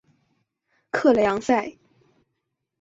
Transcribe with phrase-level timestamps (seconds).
[0.89, 1.77] 克雷昂塞。